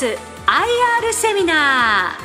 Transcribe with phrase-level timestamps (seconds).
[0.00, 2.16] BX IR セミナ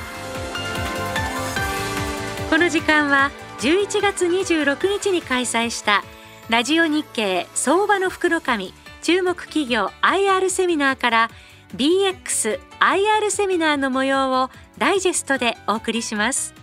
[2.47, 2.49] ー。
[2.49, 6.01] この時間は11月26日に開催した
[6.47, 11.29] ラジオ日経相場の福の神注目企業 IR セミナーから
[11.75, 16.53] BX IR セミナーの模様をダイジェストでお送りします。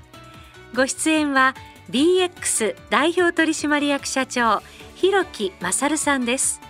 [0.74, 1.54] ご出演は
[1.90, 4.62] BX 代表取締役社長
[4.94, 6.62] 広木勝さんです。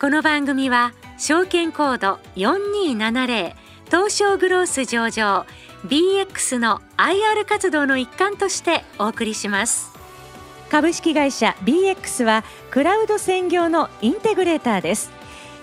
[0.00, 3.59] この番組は証券コード4270
[3.90, 5.44] 東証グロース上場
[5.84, 9.90] BX の IR 活動の一環としてお送りします。
[10.70, 15.10] 株式会社 BX はクラウド専業のインテグレーターです。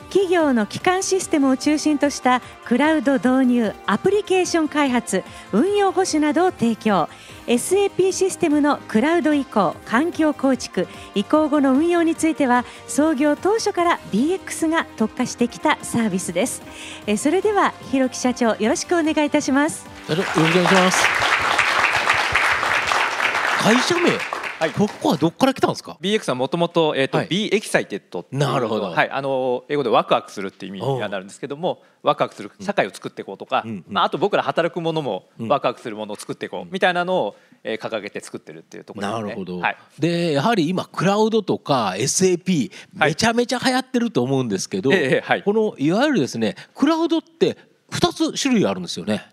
[0.10, 7.10] 企業の基幹システムを中心としたクラウド導入アプリケーション開発運用保守などを提供。
[7.48, 10.86] SAP システムのクラウド移行環境構築
[11.16, 16.62] 移行後の運用については創業当初から BX が特化してきたサービスです。
[17.06, 19.86] えそれでは広木社長よろしくお願いいたします。
[20.10, 21.08] よろしくお願いします。
[23.64, 24.37] 会社名？
[24.60, 39.24] はい、ここはどこから来たんですか？BX はもともと,、えーとはい、B エキサイテッドなるほど、はい、あの英語でワクワクするっていう意味になるんですけどもワクワクする社会を作っていこうとか、うん、まあ、あと僕ら働くものもワクワクするものを作っていこうみたいなのを、えー、掲げて作ってるっていうところですね。
[39.26, 47.58] なるほど、はい、でやはり今クラウドとか SAP めちゃめちゃ流行ってると思うんですけど、はいえー、このいわゆるですねクラウドって
[47.92, 49.24] 2つ種類あるんですよね。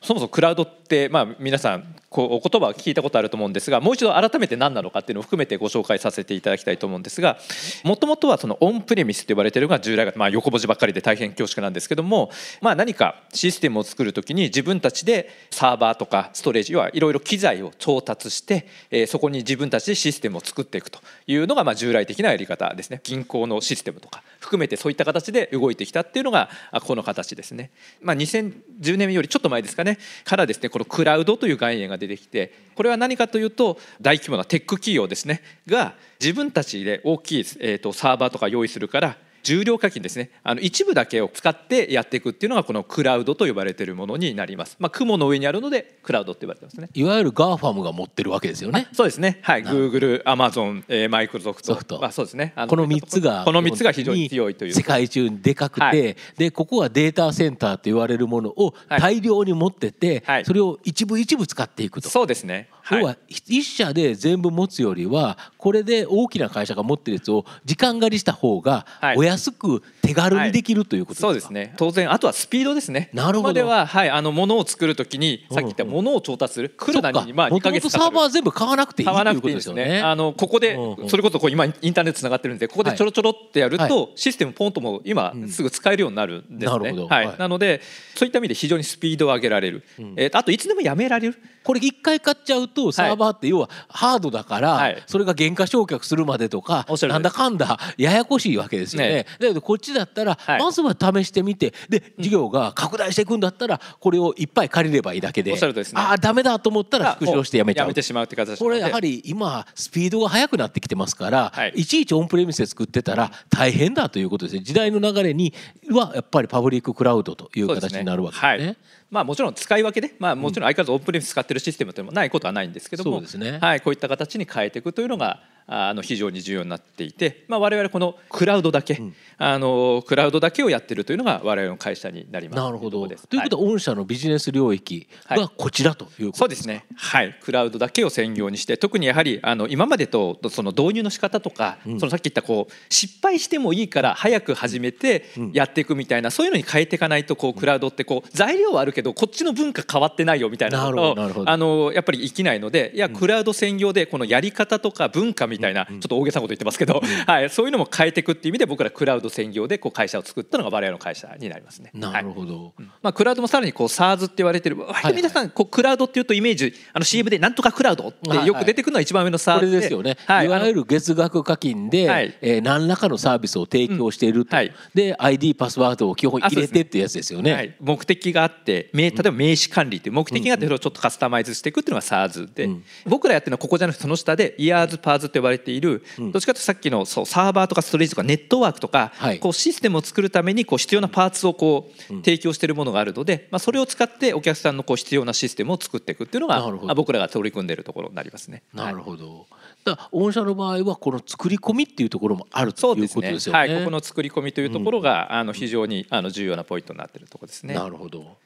[0.00, 7.38] そもそもクラウドって、まあ、皆さんこう言葉は聞いたことあると思うんですがもう一度改めて何なのかっていうのを含めてご紹介させていただきたいと思うんですが
[7.84, 26.50] もともとはそのオンプレミスと呼ばれているのが従来が、まあ、横文字ばっかりで大変恐縮なんですけども、まあ、何かシステムを作る時に自分たちでサーバーとかストレージはいろいろ機材を調達して、え、そこに自分たちでシステムを作っていくというのがまあ従来的なやり方ですね銀行のシステムとか含めてそういった形で動いてきたっていうのが
[26.84, 27.70] この形ですね。
[28.00, 35.42] まあ、2010年よりちょっと前ですかねからですねこのクラウドという概念が出てきてこれは何かというと大規模なテック企業ですね。
[35.66, 40.30] が自分たちで大きい、えー、とサーバーとか用意するから従量課金ですね。
[40.42, 46.88] あの一部だけを使ってやっていくっていうのがこのクラウドと呼ばれているものになります、まあ、雲の上にあるのでクラウドって言われてますね。
[46.94, 48.88] いわゆる GAFAM が持ってるわけですよね。
[48.92, 49.38] そうですね。
[49.42, 49.62] はい。
[49.62, 52.00] グーグルアマゾンマイクロソフト。
[52.00, 52.54] まあそうですね。
[52.68, 54.72] この3つがこの3つが非常に強いという。
[54.74, 62.08] 世界中にでかくて、はい、でここはデータセンターと言われるものを大量に持ってて、はい、それを一部一部使っていくと。
[62.08, 71.74] そうですね要は一社で全部持つよりはこれで大きな会社が持ってるやつを時間狩りした方がお安く手軽にできるということですか、そうですね。
[71.76, 73.10] 当然あとはスピードですね。
[73.12, 73.52] なるほど。
[73.52, 80.00] では、はい、あの物を作るときにさっき言った物を調達する来るなにまあ2ヶ月サーバー全部買わなくていいということですよね。
[80.00, 80.76] あのここで
[81.08, 87.80] それこそこう今インターネットつながってるんでここでちょろちょろってやるとシステムポンとも今すぐ使えるようになるんですね、はい、なので
[88.14, 89.84] そういった意味で非常にスピードを上げられる、
[90.16, 99.26] えあといつでもやめられるこれ一回買っちゃうとサーバーって要はハードだからそれが原価償却するまでとかなんだかんだややこしいわけですよね。
[99.38, 105.56] だけどこっちだったらまずは試してみてで事業が拡大していくんだったらこれをいっぱい借りればいいだけで
[105.94, 107.86] ああダメだと思ったら復唱してやめちゃう。
[107.86, 111.84] やめてしまうって形これやはり今スピードが速くなってきてますからい。
[111.84, 114.62] ちいちオンプレミスで作ってたら大変だということですね。
[114.62, 115.52] 時代の流れに
[115.90, 118.76] はやっぱりパブリッククラウドという形になるわけですね。
[119.12, 132.60] まあ、もちろん使い分けで、まあ、もちろん相変わらずオンプレミス使ってるシステムというのもないことはないんですけども、ね、はい、こういった形に変えていくというのがあの非常に重要になっていて、まあ、我々このクラウドだけ、うん、あのクラウドだけをやってるというのが我々の会社になります。
[132.62, 133.06] なるほど。
[133.06, 136.84] ということは、御社のビジネス領域がこちらということですか、そうですね。
[136.96, 137.36] はい。
[137.42, 151.14] クラウドだけを専業にして特にやはりあの今までとその導入の仕方とか、うん、そのさっき言ったこう失敗してもいいから早く始めてやっていくみたいな、うん、そういうのに変えていかないとこうクラウドってこう材料はあるけどこっちの文化変わってないよみたいなのを
[151.46, 161.90] あのやっぱり生きないのでいやクラウド専業でこのやり方とか文化みたいな、ちょっと大げさなこと言ってますけど、 はい、そういうのも変えていくっていう意味で僕らクラウド専業でこう会社を作ったのが我々の会社になりますね。
[161.94, 162.72] なるほど、はい、
[163.02, 174.56] まあ、クラウドもさらにこう SARS って言われてる割と皆さんこうクラウドっていうとイメージあの CM でなんとかクラウドってよく出てくるのは一番上の SARS で、これですよね、はい、いわゆる月額課金で、はい、えー、何らかのサービスを提供していると、うん。
[174.56, 177.52] はい、で ID パスワードを基本入れてっていうやつですよね。
[177.52, 182.68] はい、目的があって例えば名刺管理という目的があってそれをちょっとカスタマイズしていくっていうのが SARS で、
[183.06, 198.62] 僕らやってるのはここじゃなくてその下でイヤーズパーズと呼ばれている、どっちかというとさっきのそうサーバーとかストレージとかネットワークとか、こうシステムを作るためにこう必要なパーツをこう提供しているものがあるので、まあ、それを使ってお客さんのこう必要なシステムを作っていくっていうのが僕らが取り組んでいるところになりますね。
[198.72, 199.46] なるほど、
[199.84, 203.58] だ御社の場合はこの作り込みっていうところもあるということですよね。
[203.58, 207.74] はい、ここの作り込みというところが、あの非常にあの重要なポイントになっているところですね。
[207.74, 208.36] なるほど。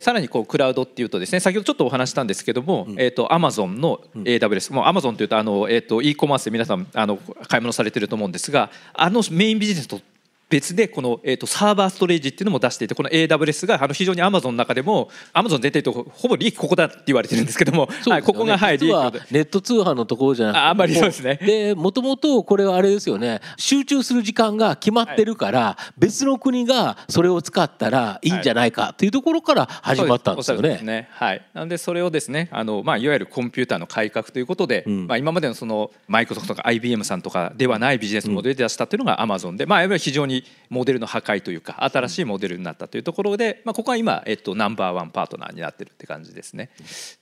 [0.00, 7.16] さらにこうクラウドっていうとですね先ほどちょっとお話したんですけども、うん、えっ、とアマゾンの AWS、うん、もうアマゾンというとあのえっ、と e コマースで皆さんあの
[7.48, 10.00] 買い物されてると思うんですがあのメインビジネスと
[10.48, 18.94] 別でこの、えーと、サーバーストレージっていうのも出していてこの AWS があの非常にアマゾンの中でもアマゾン全体とほぼ利益ここだって言われてるんですけども、ね、はい、ここがはい利益
[19.30, 21.38] ネット通販のところじゃなくてああんまりそうですね。
[21.40, 23.40] でもともとこれはあれですよね。
[23.56, 30.80] 集中する時間が決まってるから、はい、別の国がそれを使ったらいいんじゃないかというところから始まったんですよね。
[30.82, 31.08] ね。
[31.12, 40.33] はい、なのでそれをですねあの、まあ、いわゆるコンピューターの改革ということで、うん、まあ、今までのそのマイクロソフトとか IBM さんとかではないビジネスモデルで出したっていうのがアマゾンで、まあ、非常に
[40.70, 46.70] モデルの破壊というか新しいモデルになったというところで、まあ、ここは今、えっと、ナンバーワンパートナーになってるって感じですね。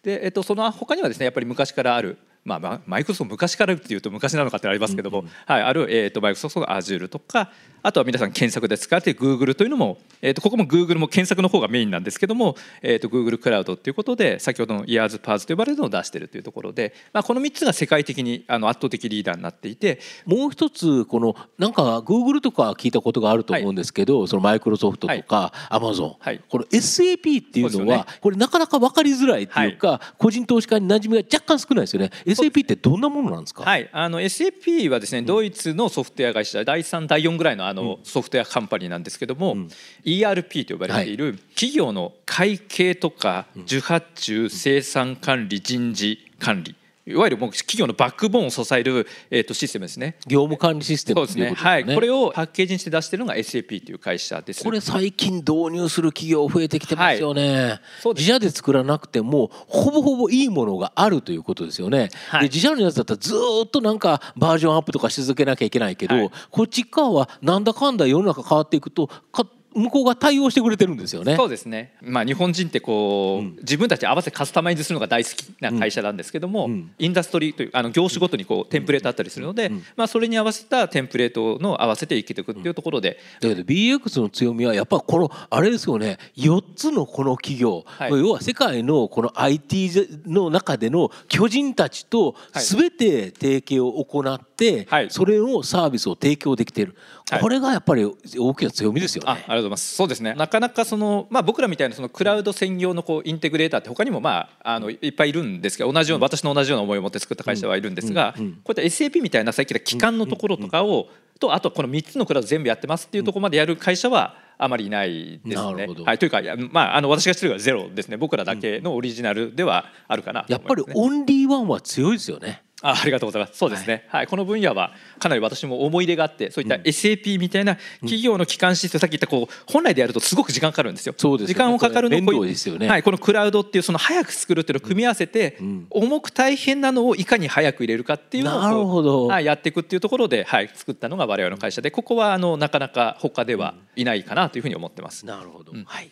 [0.03, 7.51] で、えっと、その他にはですねやっぱり昔からあるまあ、マイクロソフト昔からっていうと昔なのかってありますけども、うんうん、はい、ある、えーと、マイクロソフトの Azure とか
[7.85, 34.21] あとは皆さん検索で使われている Google というのも、えーと、ここも Google も検索の方がメインなんですけども、えーと、Google クラウドということで先ほどの Ears Pars と呼ばれるのを出しているというところで、まあ、この3つが世界的にあの圧倒的リーダーになっていてもう一つこのなんか Google とか聞いたことがあると思うんですけど、はい、そのマイクロソフトとか Amazon、はい、この SAP っていうのは、ね、これなかなか分かりづらいっていうか、はい、個人投資家に馴染みが若干少ないですよね SAP ってどんなものなんですか、はい、あの
[34.21, 39.69] SAP はですね、ドイツのソフトウェア会社第3第4ぐらいのあのソフトウェアカンパニーなんですけども、うん、
[40.05, 50.17] ERP と呼ばれている企業の会計とか受発注生産管理人事管理いわゆるもう企業のバックボーンを支える、えー、とシステムですね。
[50.27, 51.53] 業務管理システムそうですね。
[51.53, 51.85] はい。
[51.85, 54.63] これをパッケージにして出しているのが SAP という会社です。
[54.63, 57.65] これ最近導入する企業増えてきてますよね。
[57.65, 62.11] はい、自社で作らなくてもほぼほぼいいものがあるということですよね。
[62.29, 63.35] はい、で自社のやつだったらず
[63.65, 71.37] っとなんかバージョンアップとかし続けなきゃいけないけど、はい、こっち側はなんだかんだ世の中変わっていくとか向こうが対応してくれてるんですよね。
[71.37, 71.95] そうですね。
[72.01, 83.19] まあ日本人ってこう、うん、自分たち合わせカスタマイズするのが大好きな会社なんですけども、うん、インダストリーというあの業種ごとにこうテンプレートあったりするので、うん、まあそれに合わせたテンプレートの合わせて生きていくっていうところで。
[83.41, 86.19] だけど BX の強みはやっぱこのあれですよね。
[86.37, 89.91] 4つのこの企業、はい、要は世界のこの IT
[90.27, 96.97] の中での巨人たちと全て提携を行って、はい、それをサービスを提供できている。
[97.41, 99.31] これがやっぱり大きな強みですよね。
[99.31, 99.95] あありがとうございます。
[99.95, 100.35] そうですね。
[100.35, 111.09] なかなかその、まあ、僕らみたいなそのクラウド専業のこうインテグレーターって他にもまああのいっぱいいるんですけど同じような、私の同じような思いを持って作った会社はいるんですが、こういった SAP みたいなさっき言った機関のところとかを、
[111.39, 115.89] とあとこの3つのクラウド全部やってますっていうところまでやる会社はあまりいないですね。
[116.05, 116.41] はい、というか、
[116.71, 122.63] まあ、あの私が知るのはゼロですね僕らだけのオリジナルではあるかな、ね、やっぱりオンリーワンは強いですよね。
[122.83, 123.57] あ ありがとうございます。
[123.57, 131.15] そうですね、はい、はい、この分野はかなり私も思い入れがあってそういった SAP みたいな企業の基幹システム、さっき言ったこう本来でやるとすごく時間かかるんですよ。
[131.17, 145.25] そうです、ね、時間をかかるのをですよね、はい、このクラウドっていうその早く作るっていうのを組み合わせて、うん、重く大変なのをいかに早く入れるかっていうのをなるほど、はい、やっていくっていうところで、はい、作ったのが我々の会社でここはあのなかなか他ではいないかなというふうに思ってます。
[145.27, 146.11] なるほど、うん、はい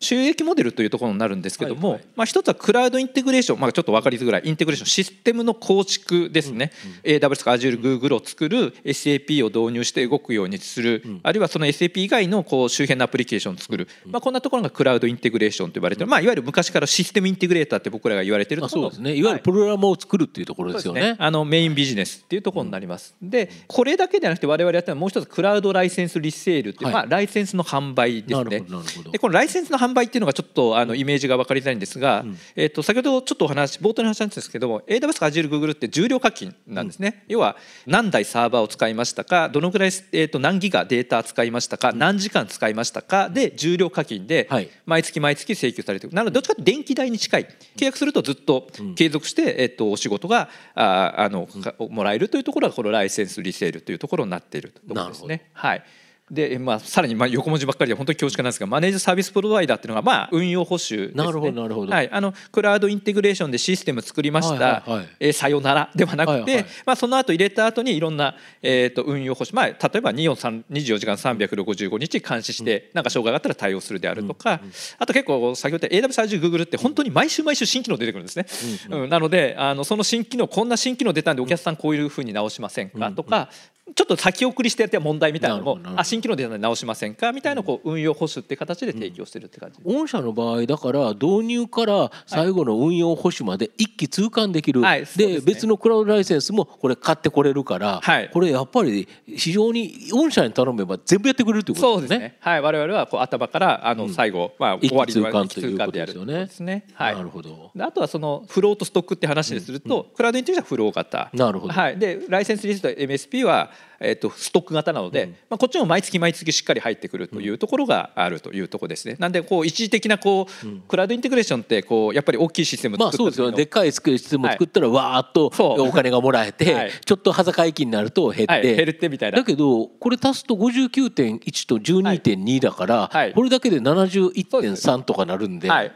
[0.00, 4.42] 収益モデルというところになるんですけども、はいはい、まあ、一つはクラウドインテグレーション、まあ、ちょっと分かりづらい。
[4.44, 6.72] インテグレーションシステムの構築ですね、
[7.04, 18.82] うんうん、AWS か Azure、Google を作る SAP を導入して動くようにする、うん、あるいはその SAP 以外のこう周辺のアプリケーションを作る、まあ、こんなところがクラウドインテグレーションと呼ばれている、まあ、いわゆる昔からシステムインテグレーターって僕らが言われているところ。
[18.82, 19.14] そうですね。
[19.14, 20.98] いわゆるプログラムを作るっていうところですよね。
[20.98, 28.64] ね、あのメインビジネスっていうところになります、でこれだけではなくて我々やったのはもう一つクラウドライセンスリセールっていう、はい、まあ、ライセンスの販売ですね。
[29.12, 44.48] でこのライセンスの販売っていうのがちょっとあのイメージが分かりづらいんですが、うん、えー、と先ほどちょっとお話冒頭に話したんですけども AWS か Azure、Google って重量課金なんですね、うん、要は何台サーバーを使いましたかどのぐらい、えー、と何ギガデータ使いましたか、何時間使いましたかで重量課金で
[44.86, 46.16] 毎月毎月請求されている。
[46.16, 47.48] なのでどっちかというと電気代に近い。
[47.76, 51.48] 契約するとずっと継続して、えー、とお仕事がああの
[51.90, 55.50] もらえるというところがこのライセンスリセールというところになっているところですね。
[55.52, 55.82] はい
[56.30, 78.46] で、まあ、さらにまあ横文字ばっかりで本当に恐縮なんですがマネージサービスプロバイダーっていうのがまあ運用保守です、ね、なるほどなるほど、はい、あのクラウドインテグレーションでシステム作りました、はいはい、えー、さよならではなくて、はいはい、まあ、その後入れた後にいろんな、えー、と運用保守、まあ、例えば24時間365日監視して、なんか障害があったら対応するであるとか、うんうん、あと結構先ほど言った AWS グーグルって本当に毎週毎週新機能出てくるんですね、
[78.90, 83.10] うん、うん、なのであのその新機能こんな新機能出たんでお客さんこういうふうに直しませんか？
[83.12, 83.48] とか、
[83.94, 88.98] ちょっと先送りしてやって問題みたいなのもあ新機能で直しませんかみたいなこう運用保守って形で。
[88.98, 102.16] 提供してるって感じ、うん、御社の場合だから導入から最後の運用保守まで一気通貫できる、はい、で、ね、別のクラウドライセンスもこれ買ってこれるから、はい、これやっぱり非常に御社に頼めば全部やってくれるってことですね。
[102.16, 102.36] そうですね。
[102.40, 102.60] はい。
[102.60, 106.86] 我々はこう頭からあの最後、うん、まあ終わりまで一気通貫でやるということですね。
[106.94, 107.70] はい、なるほど。
[107.78, 111.30] あとはそのフローとストックって話ですると、うんうん、クラウドインテリジェンスはフロー型。
[111.32, 119.16] なるほど、はい、でライセンスリスト MSP はえー、とストック型なので、うん、まあ、こっちも毎月毎月しっかり入ってくるというところがあるというところですね。
[119.18, 123.62] なんでこう一時的なこう、うん、クラウドインテグレーションってこうやっぱり大きいシステム作ったまあそうですよで。
[123.64, 125.46] っかいシステム作ったらわーっと
[125.82, 129.38] お金がもらえて、はい、ちょっと端境期になると減って、はい、減ってみたいな。
[129.38, 135.68] だけどこれ足すと59.1と12.2だから、はい、これだけで71.3とかなるんで。
[135.68, 135.92] はい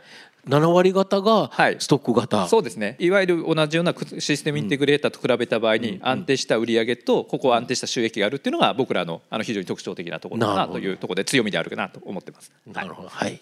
[0.48, 2.96] 7割方がストック型、はい、そうですね。
[2.98, 10.40] いわゆる同じようなシステムインテグレーターと比べた場合に安定した売上とここ安定した収益があるっていうのが僕らのあの非常に特徴的なところ。
[10.40, 12.50] だなというところで強みであるかなと思ってます。
[12.66, 13.40] なるほど、はい、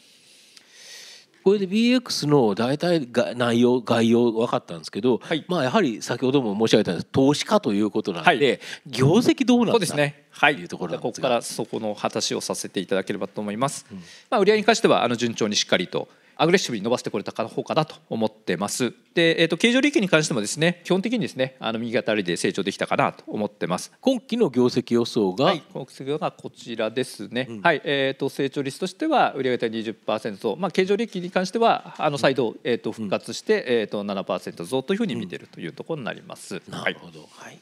[1.43, 10.27] これで BX の大体が内容概要分かったんですけど、はい、まあやはり先ほども申し上げた投資家ということなんで、はい、業績どうなんだ、そうですね。
[10.31, 13.87] はい、いうところここからそこの話をさせていただければと思います。
[13.91, 16.09] うん、まあ売上に関してはあの順調にしっかりと
[16.41, 18.95] アグレッシブに伸ばしてこれた方かなと思ってます。
[19.13, 23.93] で、えーと、経常利益に関してもですね基本的にですねあの右肩りで成長できたかなと思ってます。
[24.01, 27.47] 今期の業績予想が、はい、今期がこちらですね。
[27.51, 36.63] うん、はい、えっ、ー、と成長率としては売上高20%、まあ経常利益に関してはあの再度、えっ、ー、と復活して、うん、えっ、ー、と7%増というふうに見ているというところになります。
[36.71, 37.29] なるほど。
[37.31, 37.61] はい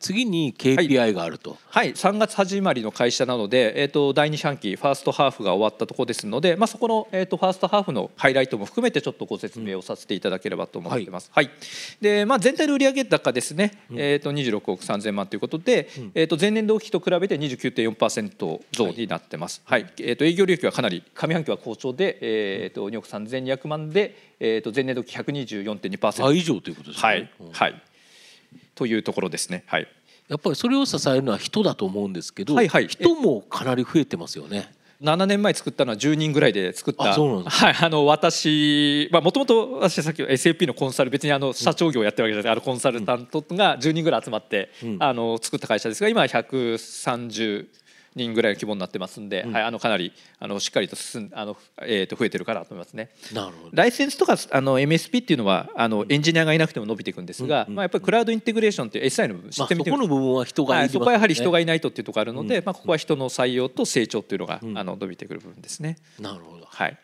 [0.00, 11.30] 次に KPI があると、はい、はい、3月始まりの会社なので、えーと、第2四半期ファーストハーフが終わったところですので、まあ、そこの、えーと、ファーストハーフのハイライトも含めてちょっとご説明をさせていただければと思ってます。
[11.34, 11.54] はい、はい、
[12.00, 19.60] でまあ、全体の売上高ですね、うん、えーと、26億3000万ということで、うん、えー、と前年同期と比べて29.4%増になってます。
[19.66, 27.08] はい、はい、えー、と営業利益はかなり上半期は好調で、えー、と2億3200万で、えー、と前年同期124.2%倍以上ということですね。
[27.08, 27.82] はい、はい
[28.74, 29.64] というところですね。
[29.66, 29.88] はい。
[30.28, 34.72] やっぱりそれを支えるのは人だと思うんですけど、はいはい、人もかなり増えてますよね。
[35.02, 47.66] 7年前作ったのは10人ぐらいで作ったはい、あの私もともと私さっき SAP のコンサル別にあの社長業をやってるわけじゃないあのコンサルタントが10人ぐらい集まって、うん、あの作った会社ですが今は130
[48.14, 53.10] 人ぐらいの規模になってますんで、うん、はい、あのかなりあのしっかりと進んあの、えー、と増えてるかなと思いますね。
[53.32, 53.70] なるほど。
[53.72, 65.98] ライセンスとかあの MSP っていうのはあのエンジニアがいなくても伸びていくんですが、うんうん、まあ、やっぱりクラウドインテグレーションっていう SI の部分、まあ、そこの部分は人がい、ね、そこはやはり人がいないとっていうところあるので、うん、まあ、ここは人の採用と成長っていうのが、あの伸びてくる部分ですね。
[66.18, 66.66] なるほど。
[66.66, 66.98] はい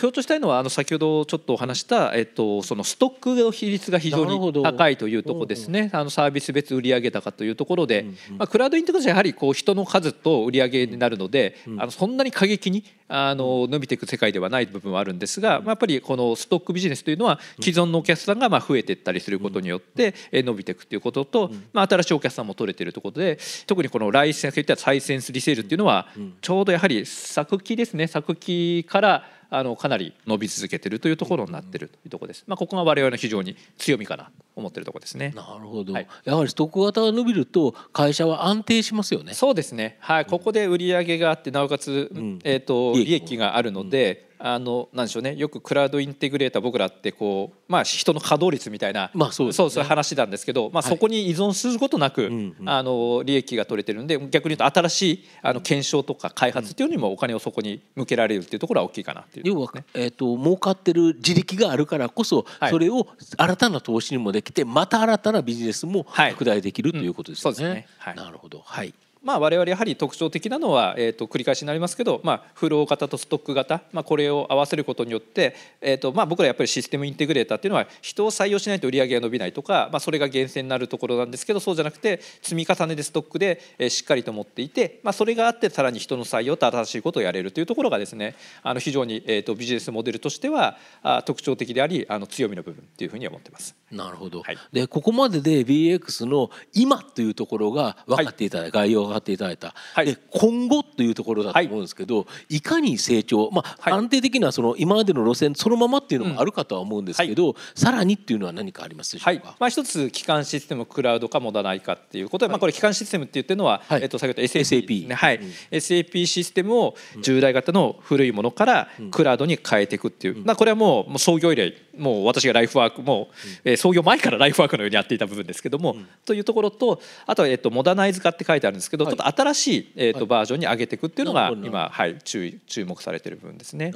[0.00, 5.90] 強調したいのはあの先ほどちょっとお話した、えっと、そのストックの比率が非常に高いというところですね。
[5.92, 8.06] あのサービス別売上高というところで、
[8.38, 26.06] まあ、クラウドインテグレーションやはりこう人の数と売上になるので、あのそんなに過激にあの伸びていく世界ではない部分はあるんですが、まあ、やっぱりこのストックビジネスというのは既存のお客さんがまあ増えていったりすることによって伸びていくということと、まあ、新しいお客さんも取れているということで特にこのライセンスといったサイセンスリセールっていうのは
[26.40, 28.06] ちょうどやはり作期ですね。
[28.06, 32.44] 作期からあのかなり伸び続けているというところになっているというところです。
[32.46, 35.32] まあ、ここが我々の非常に強みかなと思っているところですね。
[35.34, 39.34] なるほど、はい、やはりストック型が伸びると会社は安定しますよね。
[39.34, 39.96] そうですね。
[40.00, 44.29] はい、ここで売上があってなおかつ、うん、えっ、ー、と利益があるので。
[44.42, 45.36] あのなんでしょうね。
[45.36, 63.06] よくクラウドインテグレーター僕らってこうまあ人の稼働率みたいな、まあそう、ね、そうそう話なんですけど、まあ、そこに依存することなく、はい、あの利益が取れてるんで逆に言うと新しいあの検証とか開発っていうのにもお金をそこに向けられるっていうところは大きいかなっていう、ね、要は、えーと、儲かってる自力があるからこそ、それを
[63.36, 67.42] 新たな投資にもできてまた新たなビジネスも拡大できる、ということですね。
[67.42, 68.62] そうですね、はい、なるほど。
[68.64, 93.74] はいまあ、我々やはり特徴的なのは、えー、と繰り返しになりますけど、まあ、フロー型とストック型、まあ、これを合わせることによって、えーとまあ、僕らやっぱりシステムインテグレーターっていうのは人を採用しないと売り上げが伸びないとか、まあ、それが源泉になるところなんですけどそうじゃなくて積み重ねでストックで、えー、しっかりと持っていて、まあ、それがあってさらに人の採用と新しいことをやれるというところがですねあの非常に、えー、とビジネスモデルとしてはあ特徴的でありあの強みの部分っていうふうに思ってます。
[93.90, 133.92] なるほど、はい、でここまでで BX の今というところが分かっていただいた、概要が伺っていただいた、はい、で今後というところだと思うんですけど、はい、いかに成長、まあ、安定的なその今までの路線そのままっていうのもあるかとは思うんですけど、うん、さらにっていうのは何かありますでしょうか、まあ、一つ基幹システムクラウドかもだないかっていうことで、まあ、これ基幹システムって言ってるのは、えっと、先ほど SAP, ね、はい、うん、SAP システムを従来型の古いものからクラウドに変えていくっていう、まあ、これはもう創業以来もう私がライフワークもう、えー、創業前からライフワークのようにやっていた部分ですけども、というところとあとは、えっと、モダナイズ化って書いてあるんですけど、ちょっと新しい、えっとバージョンに上げていくっていうのが今、はい、注注目されている部分ですね。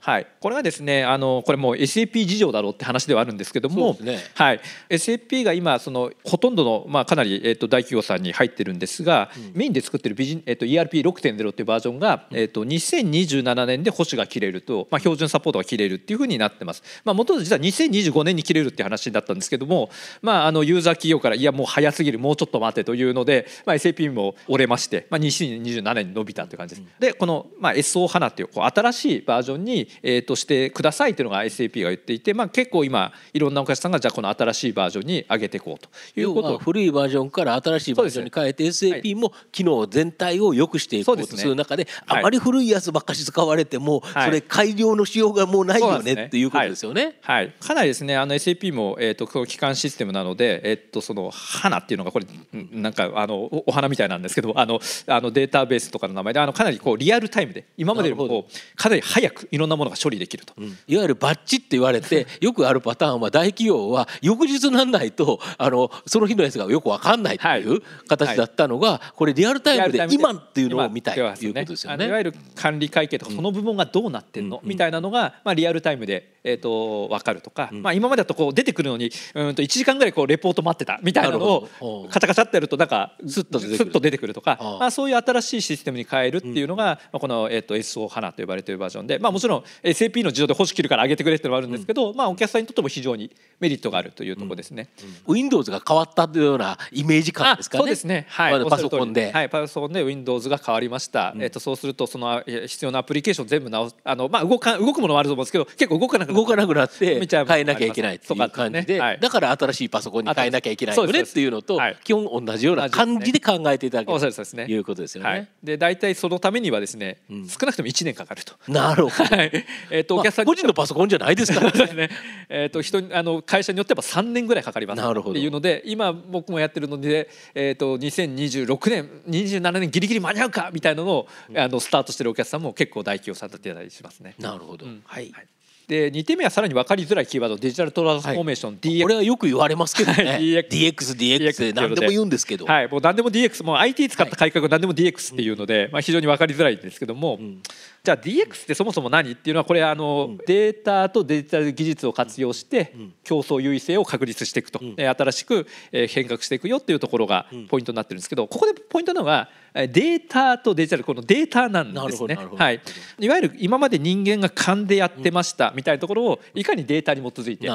[0.00, 16.82] はい、これがですねあのこれもう SAP 事情だろうって話ではあるんですけども、ね、はい、SAP が今そのほとんどの、まあ、かなり、えっと、大企業さんに入ってるんですが、うん、メインで作ってるビジ、えっと、ERP6.0 っていうバージョンが、えっと、2027年で保守が切れると、まあ、標準サポートが切れるっていうふうになってます。
[17.04, 19.90] まあ、元実は2025年に切れるって話だったんですけども、
[20.22, 26.88] まあ、あのユーザー企業からいやもう早すぎるもうちょっと待てというので、まあ、SAP も折れまして、まあ、2027年に伸びたという感じです。
[26.98, 35.88] でこの、まあ、SO 花っていうこう新しいバージョンに、えー、としてくださいというのが SAP が言っていて、まあ、結構今いろんなお客さんがじゃあこの新しいバージョンに上げていこうと。
[36.16, 36.58] いうこと。
[36.58, 47.18] 古いバージョンから新しいバージョンに変えて、ね、SAP も機能全体を良くしていこうとする中で、ね、あまり古いやつばっかし使われても、はい、それ改良のしようがもうないよねっていうことですよね。
[47.28, 52.26] はい、はい、かなりですねあの SAP も、えーと、と基幹システムなので、えーと、その花っていうのがこれ
[52.72, 68.98] なんかあのお花みたいなんですけどあのあのデータベースとかの名前であのかなりこうリアルタイムで今までよりもかなり早くいろんなものが処理できると、うん、いわゆるバッチって言われて よくあるパターンは大企業は翌日なんないとあのその日のやつがよく分かんないっていう形だったのが、はい。
[69.00, 72.06] はい、これリアルタイムで今っていうのを見たいということですよね。
[72.06, 84.28] いわゆる管理会計とかその部分がどうなってんの、うん、みたいなのが、まあ、リアルタイムで、えーと、分かるとか、うん、まあ、今までだとこう出てくるのにうんと1時間ぐらいこうレポート待ってたみたいなのをカチャカチャってやるとなんかスッと出てくる。
[84.38, 94.90] とか、まあ、そういう新しいシステムに変えるっていうのが、まあ、この、えー、と SO 花と呼ばれているバージョンで、まあ、もちろん SAP の自動で欲し切るから上げてくれっていうのもあるんですけど、まあ、お客さんにとっても非常にメリットがあるというところですね。
[95.26, 97.80] うん、Windows が変わったというようなイメージ感ですかね。
[97.80, 98.26] そうですね。
[98.28, 98.64] はい。
[98.68, 101.32] パソコンで、はい、パソコンで Windows が変わりました。
[101.34, 105.44] うん、えっ、とそうするとその必要なアプリケーション全部直すあのまあ動か動くものもあると思うん。
[105.44, 115.48] ですけど、結構動かなく動かなくなって変えなきゃいけないっていう感じで、だから新しいパソコンに変えなきゃいけないよねっていうのと、基本同じような感じで考えていただけるということですよね。
[115.62, 118.54] で大体そのためにはですね、少なくとも1年かかると。
[118.68, 119.28] なるほど。
[119.36, 119.64] はい。
[119.90, 122.10] えっ、とお客さん、個人のパソコンじゃないですからね。
[122.48, 134.34] えっ、と人あの会社によっては3年ぐらいかかりますっていうので今僕もやってるので、えー、と2026年27年ギリギリ間に合うかみたいなのを、あのスタートしてるお客さんも結構大企業さんだってたりしますね。
[134.38, 135.46] なるほど、うん、はい、はい
[135.88, 141.72] で2点目はさらに分かりづらいキーワードデジタルトランスフォーメーション、はい、DX これはよく言われますけどね、はい、DX, DX で。
[141.72, 142.66] 何でも言うんですけど。
[142.66, 142.88] はい。
[142.88, 147.62] もう何でも DX もう IT 使った改革何でも DX っていうので、まあ、非常に分かりづらいんですけども、うん、
[148.04, 162.38] じゃあ DX ってそもそも何っていうのはこれあの、データとデジタル技術を活用して競争優位性を確立していくと、新しく変革していくよっていうところがポイントになってるんですけどここでポイントなのがデータとデジタルこのデータなんですね。
[162.56, 162.80] はい、
[163.18, 167.66] いわゆる今まで人間が勘でやってましたみたいなところをいかにデータに基づいて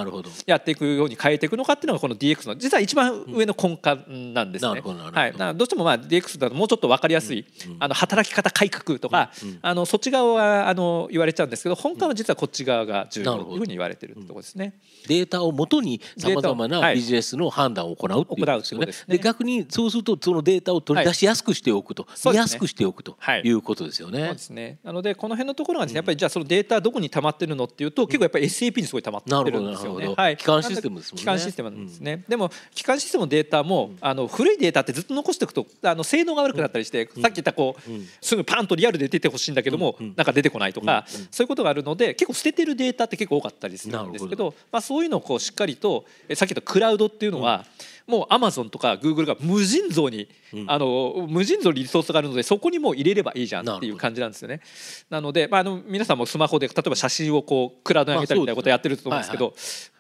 [0.46, 4.82] やっていくように変えていくのかっていうのがこの DX の実は一番上の根幹なんですね。
[4.82, 7.46] はい、どうしてもまあ DX だともうちょっと分かりやすい、
[7.80, 14.74] あの働き方改革とか、あのそっち側はあの言われちゃうんですけど本館は実はこっち側が重要というふうに言われてるところですね。
[15.08, 18.88] データをもとにさまざまなビジネスの判断を行うっていうことですよね。
[19.08, 23.50] で逆にそうするとそのデータを取り出しやすくしておくと、見やすくしておくとい。
[23.50, 24.26] うことですよね。
[24.26, 24.78] そうですね。
[24.84, 30.14] なのでこの辺のところがね、やっぱりじゃあそのデータどこに溜まってるのっていうと結構やっぱり SAP にすごい溜まってるんですよね。
[30.16, 30.38] はい。
[30.38, 31.24] 基幹システムですもんね。
[31.24, 32.24] 基幹システムなんですね。
[32.28, 37.82] でも基幹システムのデータもあの古いデータってずっと残しておくとあの性能が悪くなったりして、さっき言ったこう
[38.22, 47.66] すぐパンとリアルで出てほしいんだけども、なんか出てこないとか、そういうことがあるので結構捨ててるデータって結構多かったりするんですけどまあ、そういうのをこうしっかりとさっき言ったクラウドっていうのは、
[48.08, 54.62] もうアマゾンとかグーグルが無尽蔵に、うん、あの無尽蔵にリソースがあるのでそこにもう入れればいいじゃんっていう感じなんですよね。
[55.10, 59.54] なので、まあ、あの皆さんもスマホで例えば写真をこうクラウドに上げたりみたいなことやってると思うんですけど、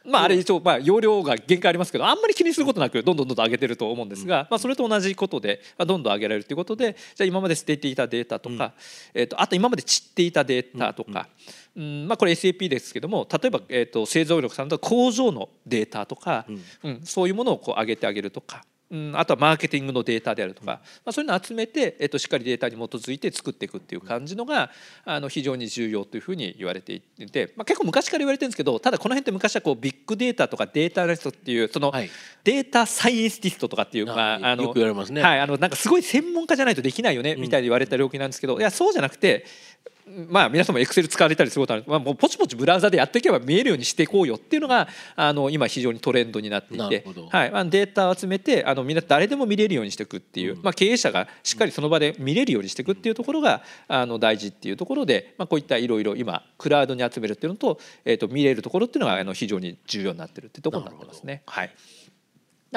[0.05, 8.73] まあ、あれ一応まあ容量が限界ありますけどあんまり気にすることなくどんどんどんどん上げてると思うんですが、まあ、それと同じことでどんどん上げられるということでじゃあ今まで捨てていたデータとか、
[9.13, 11.27] えー、とあと今まで散っていたデータとか、
[11.75, 16.45] うんまあ、これ SAP ですけども例えば、えー、と製造力さんと工場のデータとか、
[16.83, 17.01] うん。
[17.03, 18.63] そういうものをこう上げてあげるとか。
[18.93, 24.69] うん、あとはマーケティングのデータであるとか、まあ、そういうのを集めて、えっと、しっかりデータに基づいて作っていくっていう感じのが
[25.03, 31.91] あの非常に重要というふうに言われていて、まあ、結構昔から言われてるんですけどただこの辺って昔はこうビッグデータとかデータアナリストっていうその
[32.43, 39.45] データサイエンティストとかっていう、まあ、あのよく言われますね、はい、あのなんかすごい専門家じゃないとできないよねみたいに言われた領域なんですけどいやそうじゃなくて
[40.05, 47.51] まあ、皆さんもエクセル使われたりすることある、まあ、もうポチポチブラウザでやっていけば見えるようにしていこうよっていうのがあの今非常にトレンドになっていて、はい。
[47.51, 61.43] まあ、データを集めてあのみんな誰でも見れるようにしていくっていう、まあ、経営者がしっかりその場で見れるようにしていくっていうところがあの大事っていうところで、まあ、こういったいろいろ今クラウドに集めるっていうのと,、えー、と見れるところっていうのがあの非常に重要になってるっていうところになってますね。
[61.45, 61.71] はい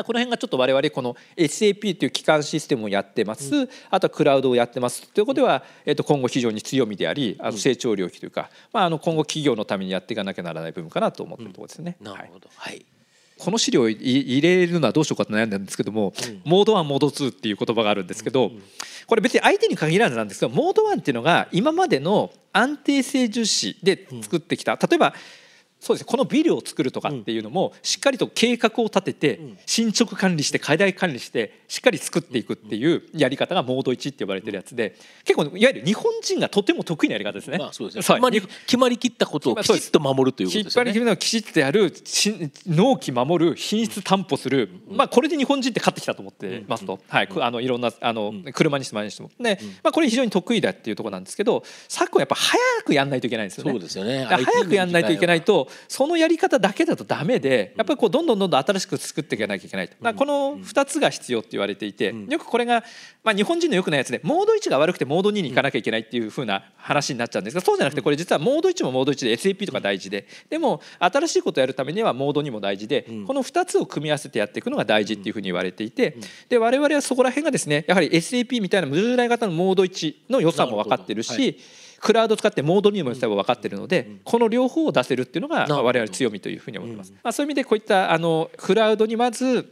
[0.04, 5.08] この辺がちょっと我々この SAP という基幹システムをやってます、うん、あとはクラウドをやってます。
[5.08, 11.96] ということでは、えー、と今後非常に強みでありあの成長領域というか、まあ、あの今後企業のためにやっていかなきゃならない部分かなと思ってるところですね。
[12.00, 12.84] なるほど、はい、
[13.38, 18.50] この資料を入れるのはどうしようかと悩んだんですけども、うん、モード1モード2っていう言葉があるんですけど、
[19.06, 25.14] これ別に相手に限らずなんですけどモード1っていうのが今までの安定性重視で作ってきた、例えば
[25.78, 26.06] そうです。
[26.06, 37.58] このビルを作るとかっていうのもしっかりと計画を立てて進捗管理して課題管理してしっかり作っていくっていうやり方がモード1って呼ばれてるやつで結構いわゆる日本人がとても得意なやり方ですね。
[37.58, 38.02] まあ、そうですね。
[38.02, 40.64] 決まり決まりきったことをきちっと守るということですね。
[40.64, 41.92] 決まりきったきちっとやる
[42.66, 47.28] 納期守る品質担保する、まあこれで日本人って勝ってきたと思ってますと、はい。
[47.40, 49.30] あのいろんなあの車にしてもにしても。
[49.38, 53.72] ね、まあこれ非常に得意だっていうところなんですけど昨今やっぱ早くやんないといけないんですよね。
[53.72, 54.24] そうですよね。
[54.24, 62.84] 早くやんないといけないとそのやり方だけだとダメでやっぱりこうどんどんどんどん新しく作っていかなきゃいけないと、この2つが必要って言われていて、よくこれが、
[63.24, 70.26] まあ、日本人のよくないやつでモード1が悪くてモード2に行かなきゃいけないっていうふうな話になっちゃうんですがそうじゃなくてこれ実はモード1もモード1で SAP とか大事で。
[70.48, 76.16] でも新しいことをやるためにはモード2も大事でこの2つを組み合わせてやっていくのが大事っていうふうに言われていて
[76.48, 81.58] で我々はそこら辺がですねやはり SAP みたいな従来型のモード1の良さも分かってるし、
[82.00, 87.12] クラウド使ってモードにも良さも分かってるので、この両方を出せるっていうのが我々強みというふうに思います。
[87.22, 89.68] まあ、そういう意味でこういったあのクラウドにまず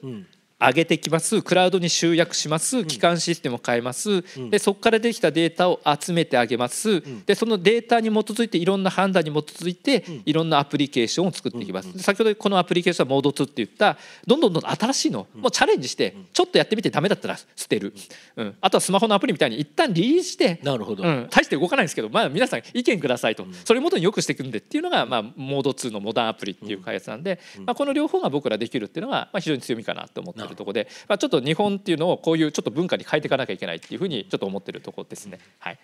[0.67, 13.97] 上げてきますクラウドに集約します基幹システムを変えます、でそこからできたデータを集めてあげます、でそのデータに基づいていろんな判断に基づいていろんなアプリケーションを作っていきます、先ほどこのアプリケーションはモード2って言った
[14.27, 17.95] どんどんどんどん新しいのもうチャレンジしてちょっとやってみてダメだったら捨てる、
[18.37, 35.39] うん、あとはスマホのアプリみたいに一旦リリースしてなるほど、うん、大して動かないんですけど、まあ、皆さん意見くださいと、それをもとによくしていくんでっていうのが、まあ、モード2のモダンアプリっていう開発なんで、まあ、この両方が僕らできるっていうのが、まあ、非常に強みかなと思ってるところで、まあ、ちょっと日本っていうのをこういうちょっと文化に変えていかなきゃいけないっていうふうにちょっと思ってるところですね。
[35.59, 35.79] はい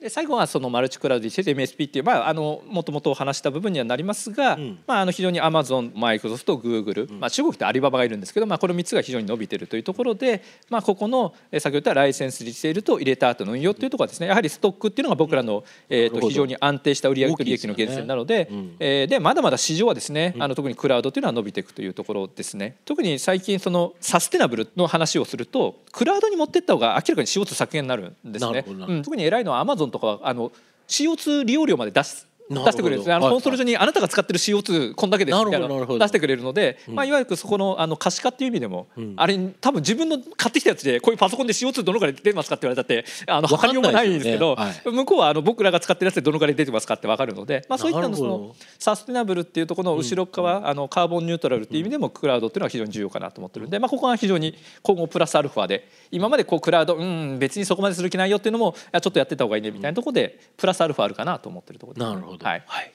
[0.00, 18.76] で最後はそのマルチクラウド MSP っていうまああのもともと話した部分にはなりますが、うん、まああの非常にアマゾンマイクロソフトグーグル、まあ中国ってアリババがいるんですけど、まあこの3つが非常に伸びてるというところで、まあここの先ほど言ったライセンスリセールと入れた後の運用っていうところはですね、やはりストックっていうのが僕らのえっと非常に安定した売上利益の源泉なので、で、ね。
[18.78, 22.76] えでまだまだ市場はですね、あの特にクラウドっていうのは伸びていくというところですね。
[22.84, 28.64] 特に最近そのサステナブルの話をすると、クラウドに持っていった方が明らかに CO2 削減になるんですね。
[28.68, 30.52] うん、特に偉いのはアマゾンンとかはあの
[30.86, 33.14] CO2 利用量まで出す出してくれるんですね。
[33.14, 35.68] あのコンソール上にあなたが使ってる CO2 こんだけですみたいな。
[35.68, 62.04] 出してくれるので、まあ、いわゆるそこのあの可視化っていう意味でも、あれ多分自分の買ってきたやつでこういうパソコンで CO2 どのくらい出てますかって言われたってあの測りようがないんですけど向こうはあの僕らが使ってるやつでどのくらい出てますかって分かるので、まあ、そういったのそのサステナブルっていうところの後ろ側、あのカーボンニュートラルっていう意味でもクラウドっていうのは非常に重要かなと思ってるんで、まあ、ここは非常に今後プラスアルファで今までこうクラウドうん別にそこまでする気ないよっていうのもちょっとやってた方がいいねみたいなところでプラスアルファあるかなと思ってるところです。
[62.04, 62.92] なるほど、はい、はい。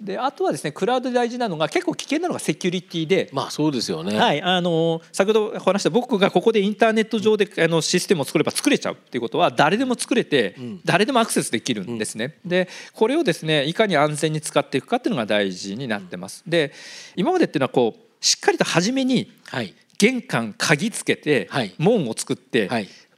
[0.00, 3.30] であとはですねクラウドで大事なのが結構危険なのがセキュリティで。
[3.32, 10.54] まあそうですよね、はい、あの先ほど話した僕がここでインターネット上であのシステムを作れば作れちゃうっていうことは誰でも作れて、
[10.84, 12.36] 誰でもアクセスできるんですね。
[12.44, 16.42] でこれをですねいかに安全に使っていくかっていうのが大事になってます。
[16.46, 16.72] で
[17.16, 19.32] 今までっていうのはこうしっかりと初めに
[19.98, 22.68] 玄関鍵つけて、門を作って、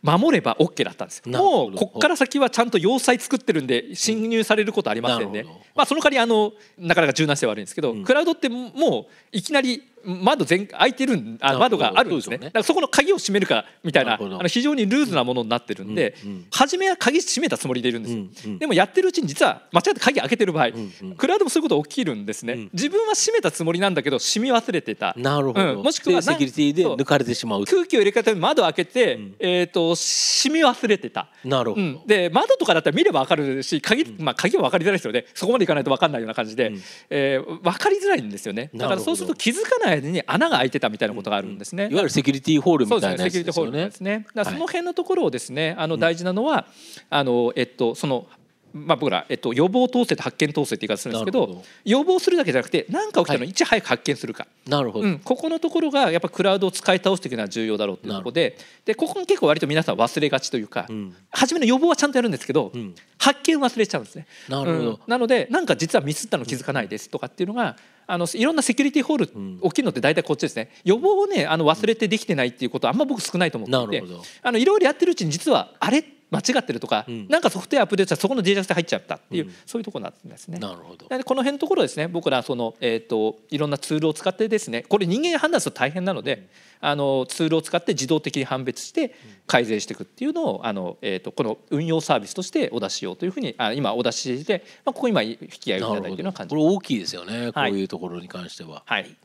[0.03, 8.69] 守れば OK だったんですもうここから先はちゃんと要塞作ってるんで侵入されることありませんね、まあ、その代わりあのなかなか柔軟性は悪いんですけど、うん、クラウドっても
[9.01, 18.15] ういきなり窓全開いてるあ窓があるんですね、ね、だからそこの鍵を閉めるかみたいなあの非常にルーズなものになってるんで、うんうん、初めは鍵閉めたつもりでいるんです。
[18.15, 25.15] よ、うんうん、でもやってるうちに実は間違って鍵開けてる場合、うんうん、クラウドもそういうこと起きるんですね、うん、自分は閉めたつもりなんだけど閉め忘れてた。
[25.17, 27.65] なるほど、もしくはセキュリティで抜かれてしまう。
[27.65, 31.29] 空気を入れ替えために窓開けて、えーと、閉め忘れてた。
[31.45, 35.27] なるほど、で窓とかだったら見れば分かるし鍵,、まあ、鍵は分かりづらいですよね。
[35.35, 38.71] そこまでいかないと分かんないような感じで、うん、えー、分かりづらいんですよね。
[38.75, 41.59] だからそうすると気づかない間に穴が開いてたみたいなことがあるん。
[41.59, 43.87] ですね、いわゆるセキュリティホールみたいなやつですよね。
[43.87, 46.67] ですねだその辺のところをですねあの大事なのは、
[47.11, 48.27] あのえっとその
[48.73, 64.27] まあ、僕ら、えっと、予防統制と発見統制って言い方するんですけど予防するだけじゃなくて何か起きたのをいち早く発見するか、なるほど、うん、ここのところがやっぱクラウドを使い倒していくのは重要だろうっていうところででここに結構割と皆さん忘れがちというか、うん、初めの予防はちゃんとやるんですけど、うん、発見忘れちゃうんですね。
[64.49, 67.77] なるほど、なのでなんか実はミスったの気づかないですとかっていうのが
[68.11, 70.71] あのいろんなセキュリティホール起きるのって大体こっちですね。
[70.83, 74.07] 予防をねあの忘れてできてないっていうことはあんま僕少ないと思っていて。
[74.43, 80.59] あのいろいろやってるうちに実はあれ間違ってるとか、うん、なんかソフトウェアアップデートしたらそこのデータで入っちゃったっていう、うん、そういうところなんですね。
[80.59, 81.07] なるほど。
[81.09, 86.49] この辺のところですね僕らその、えーと、いろんなツールを使ってですねこれ人間が判断すると大変なので、
[86.83, 89.15] うん、あのツールを使って自動的に判別して
[89.47, 96.51] 改善していくっていうのをあの、えーと、この運用サービスとしてお出ししようというふうにあ今お出しして、まあ、ここ今引き合いをいただいているような感じ。
[96.51, 98.83] これ大きいですよね、こういうところに関しては。
[98.85, 99.17] はい、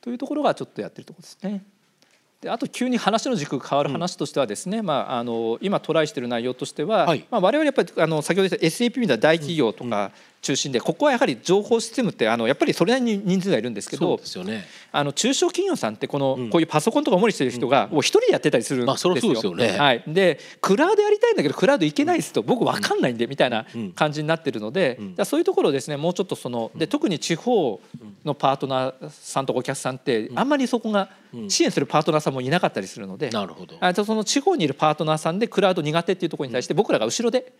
[0.00, 1.64] というところがちょっとやってるところですね。
[2.40, 10.12] であと急に話の軸が変わる話としてはですね、うん、まあ、あの今トライしている内容としては、はい、まあ、我々やっぱりあの先ほど言った SAP みたいな大企業とか、
[10.46, 19.14] 中心でここはやはり情報システムってあのやっぱりそれなりに人数がいるんですけどですよ、ね、あの中小企業さんってこの、こういうパソコンとか主にしてる人がもう一人でやってたりするんですよ。
[19.14, 27.80] ですよね、はい、でクラウドやりたいんだけどクラウド行けないですと僕分かんないんでみたいな感じになってるので、うん、そういうところをですねもうちょっとそので特に地方
[28.24, 31.08] のパートナーさんとお客さんってあんまりそこが
[31.48, 33.76] 支援するパートナーさんもいなかったりするので、なるほど。
[33.80, 37.52] あとその地方にいるパートナーさんでクラウド苦手っていうところに対して僕らが後ろで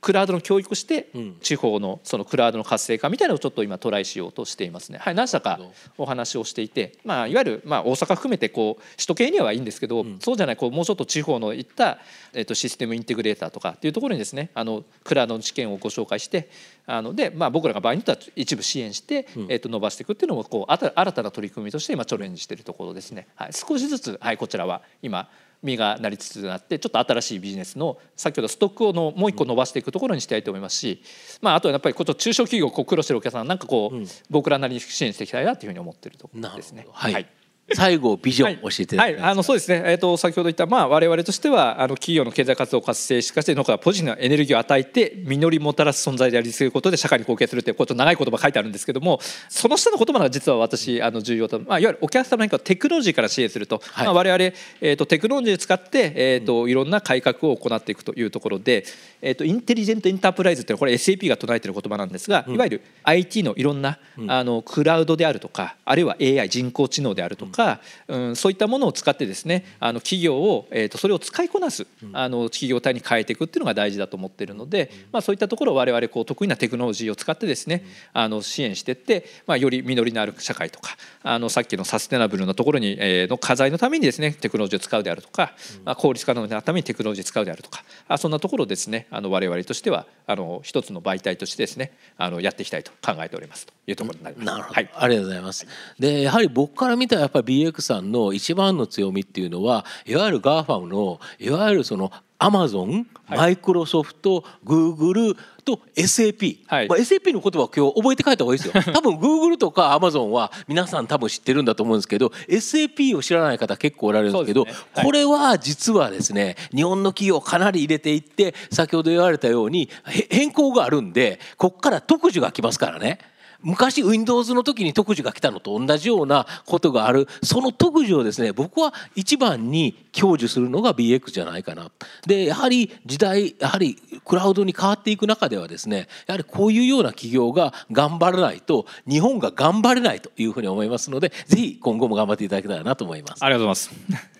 [0.00, 1.08] クラウドの教育して
[1.40, 4.98] 地方のそのクラウドの活性化みたいなのをちょっと今トライしようとしていますね。
[4.98, 5.60] はい、何社か
[5.98, 11.98] お話をしていて、まあ、いわゆるまあ大阪含めてこう首都圏にはいいんですけど、そうじゃないこうもうちょっと地方のいった、
[12.32, 16.48] えー、とシステムインテグレーターとかっていうところにですねあのクラウドの知見をご紹介して
[16.86, 23.28] あので、まあ、僕らが場合によっては一部支援して、えー、と伸ばしていくっていうのもこう新たな取り組みとして今チャレンジしているところですね。
[23.36, 25.28] はい、少しずつ、はい、こちらは今
[25.62, 31.02] 実がなりつつあってちょっと新しいビジネスの先ほどストックをのもう一個伸ばしていくところにしたいと思いますし、
[31.40, 36.86] まあ、あとはやっぱりこ中小企業こう苦労してるお客さんなんかこう、うん、僕らなりに支援していきたいなというふうに思ってるところですね。
[36.92, 37.26] はい、はい
[37.74, 39.82] 最後ビジョン教えてはい、はい、あのそうですね。
[39.86, 58.84] えっ、ー、と先ほど言ったまあ我々としてはあの企業の経済活動を活性化してのからポジティブなエネルギーを与えて実りもたらす存在であり続けることで社会に貢献するということ長い言葉書いてあるんですけども、その下の言葉が実は私あの重要とまあいわゆるお客様にテクノロジーから支援すると、はい、まあ我々えっ、ー、とテクノロジーを使ってえっ、ー、といろんな改革を行っていくというところで、
[59.22, 67.59] えっ、とインテリジェントエンタープライズっていうのはこれ SAP が唱えている言葉なんですが、いわゆる IT のいろんな、あのクラウドであるとかあるいは AI 人工知能であるとか、
[68.08, 85.52] うんそういったものを使ってですねあの企業を、えーと、それを使いこなすあの企業体に変えていくっていうのが大事だと思っているので、まあ、そういったところを我々こう得意なテクノロジーを使ってですねあの支援していって、まあ、より実りのある社会とかあのさっきのサステナブルなところに、えー、の課題のためにですねテクノロジーを使うであるとか、
[85.84, 94.46] まあ、効率化のためにテクノロジーを使うであるとかあそんなところですねあの我々としてはあの一つの媒体としてですねあのやっていきたいと考えておりますというところになります。
[94.46, 95.66] なるほど、はい、ありがとうございます。
[95.98, 106.88] でやはり僕から見たらやっぱり BX さんの一番の強みっていうのはいわゆる GAFAM のいわゆるそのアマゾン、マイクロソフト、グーグルと SAP、はい。
[106.88, 108.82] まあ、SAP の言葉を今日覚えて帰った方がいいですよ。
[108.94, 114.72] 多分グーグルとかアマゾンは皆さん多分知ってるんだと思うんですけど SAP を知らない方結構おられるんですけど、ね。
[114.94, 119.90] はい、これは実はですね日本の企業かなり入れていって先ほど言われたように
[120.30, 123.18] 変更があるんでここから特需が来ますからね。
[123.62, 127.28] 昔 Windows の時に特需が来たのと同じようなことがある。
[127.42, 131.90] その特需をですね僕は一番に享受するのが BX じゃないかな。
[132.26, 143.44] でやはり時代やはりクラウドに変わっていく中ではですねやはりこういうような企業が頑張らないと日本が頑張れないというふうに思いますのでぜひ今後も頑張っていただけたらなと思います。
[143.44, 144.39] ありがとうございます。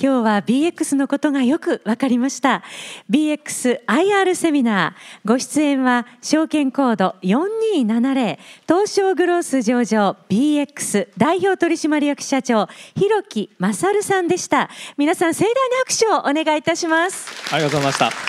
[0.00, 2.62] 今日は BX のことがよくわかりました。
[3.10, 5.28] BXIR セミナー。
[5.28, 10.16] ご出演は証券コード4270東証グロース上場。
[10.28, 14.70] BX 代表取締役社長広木勝さんでした。
[14.96, 17.54] 皆さん盛大な拍手をお願いいたします。
[17.54, 18.26] ありがとうございまし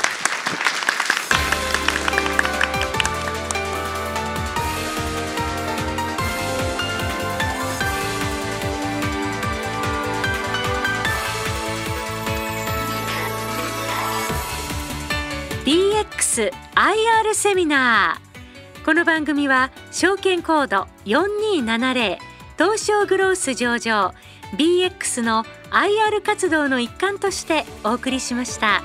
[0.78, 0.83] た。
[16.76, 22.18] IR セミナーこの番組は証券コード4270
[22.58, 24.16] 東証グロース上場
[24.58, 28.82] BX の IR 活動の一環としてお送りしました。